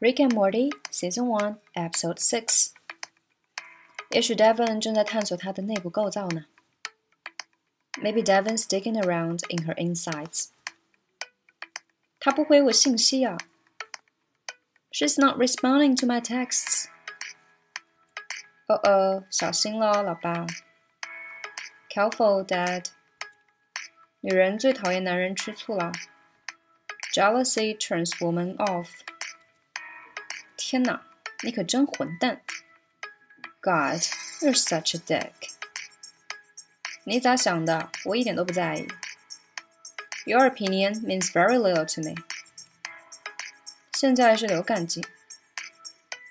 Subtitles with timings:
[0.00, 2.70] Rick and Morty Season One Episode Six。
[4.10, 6.46] 也许 Devon 正在探索它的内部构造呢。
[8.00, 10.48] Maybe Devon's digging around in her insides。
[12.18, 13.36] 她不回我信息啊。
[14.90, 16.86] She's not responding to my texts。
[18.66, 20.46] 哦哦，小心喽，老爸。
[21.88, 22.86] Careful, Dad。
[24.20, 25.92] 女人最讨厌男人吃醋了。
[27.14, 28.88] Jealousy turns women off。
[30.74, 31.02] 天哪，
[31.42, 32.42] 你可真混蛋！
[33.60, 34.00] God,
[34.40, 35.32] you're such a dick。
[37.04, 37.90] 你咋想的？
[38.04, 38.88] 我一点都不在意。
[40.26, 42.14] Your opinion means very little to me。
[43.92, 45.04] 现在是流感季。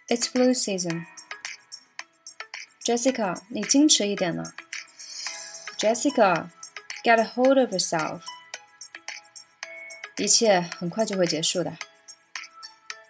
[0.08, 4.54] It's flu season。Jessica，你矜持一点呢。
[5.78, 6.50] Jessica,
[7.04, 8.22] get a hold of yourself。
[10.18, 11.78] 一切很快就会结束的。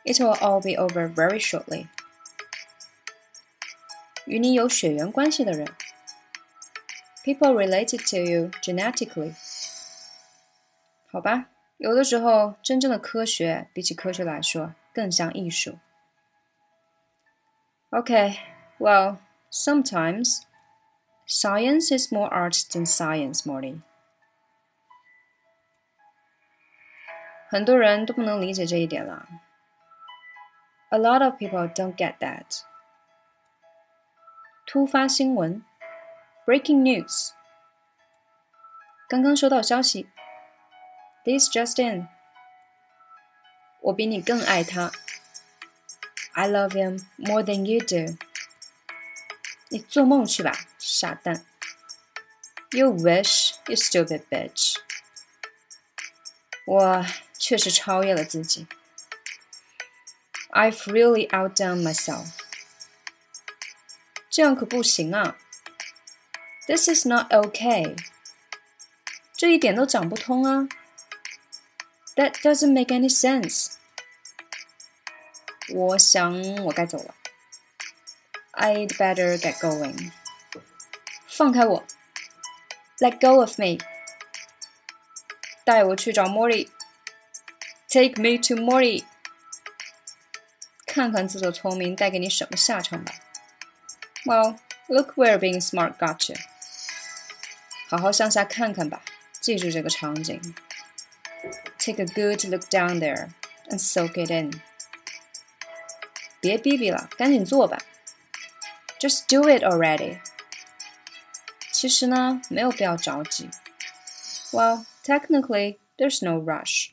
[0.04, 1.88] It will all be over very shortly。
[4.26, 5.68] 与你有血缘关系的人，
[7.24, 9.35] people related to you genetically。
[11.12, 15.79] 好吧，有的时候真正的科学比起科学来说更像艺术。
[17.91, 18.38] Okay,
[18.77, 19.18] well,
[19.52, 20.43] sometimes
[21.27, 23.82] science is more art than science, Morty.
[27.49, 29.27] 很多人都不能理解这一点了。
[30.93, 32.63] A lot of people don't get that.
[34.65, 35.63] 突发新闻，
[36.46, 37.32] breaking news。
[39.07, 40.07] 刚刚收到消息，
[41.24, 42.07] this just in。
[43.82, 44.91] 我比你更爱他。
[46.34, 48.18] I love him more than you do。
[49.70, 51.46] 你做梦去吧，傻蛋。
[52.71, 54.76] You wish, you stupid bitch。
[56.65, 57.05] 我
[57.40, 58.68] 确实超越了自己。
[60.54, 62.27] I've really outdone myself。
[64.29, 65.35] 这样可不行啊！
[66.68, 67.97] This is not okay。
[69.36, 70.68] 这一点都讲不通啊！
[72.16, 73.74] That doesn't make any sense。
[75.72, 77.16] 我想我该走了。
[78.53, 80.12] I'd better get going。
[81.28, 81.84] 放开我！
[83.00, 83.78] Let go of me。
[85.64, 89.06] 带我去找 Morty。Take me to Morty。
[90.94, 93.14] 看看自作聪明带给你什么下场吧。
[94.25, 96.38] well, look where being smart got you.
[97.90, 99.02] 好好向下看看吧，
[99.40, 100.42] 记住这个场景。
[101.78, 103.30] Take a good look down there
[103.70, 104.62] and soak it in.
[106.42, 107.78] 别逼逼了，赶紧做吧。
[109.00, 110.20] Just do it already.
[111.72, 113.50] 其实呢，没有必要着急。
[114.52, 116.90] Well, technically, there's no rush.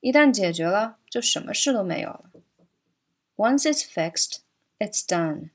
[0.00, 2.35] 一旦解决了，就什么事都没有了。
[3.37, 4.41] Once it's fixed,
[4.81, 5.51] it's done.